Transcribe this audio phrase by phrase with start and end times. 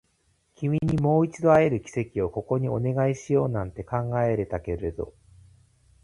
[0.55, 5.13] 君にもう一度出会える奇跡をここにお願いしようなんて考えたけれど